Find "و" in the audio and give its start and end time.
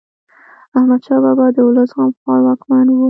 2.89-2.95